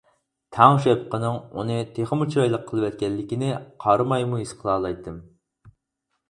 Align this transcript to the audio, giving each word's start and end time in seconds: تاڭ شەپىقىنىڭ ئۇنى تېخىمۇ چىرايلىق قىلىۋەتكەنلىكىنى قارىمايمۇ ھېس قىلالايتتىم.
تاڭ 0.55 0.77
شەپىقىنىڭ 0.85 1.35
ئۇنى 1.59 1.75
تېخىمۇ 1.97 2.27
چىرايلىق 2.37 2.63
قىلىۋەتكەنلىكىنى 2.71 3.51
قارىمايمۇ 3.85 4.41
ھېس 4.41 4.55
قىلالايتتىم. 4.63 5.23